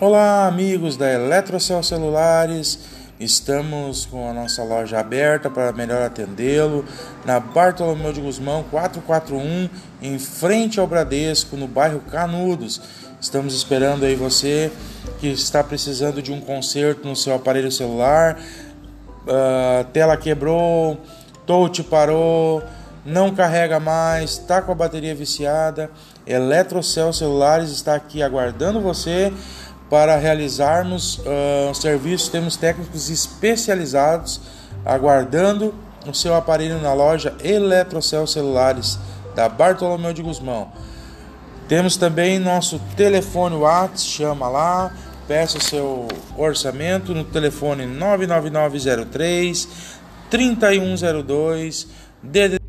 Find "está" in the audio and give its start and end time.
15.28-15.62, 24.32-24.60, 27.70-27.94